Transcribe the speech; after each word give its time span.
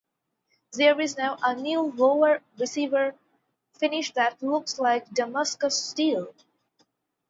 There 0.73 0.99
is 0.99 1.15
now 1.15 1.37
a 1.43 1.53
new 1.55 1.79
lower 1.83 2.41
receiver 2.57 3.13
finish 3.73 4.11
that 4.15 4.41
looks 4.41 4.79
like 4.79 5.07
Damascus 5.11 5.79
steel. 5.91 6.33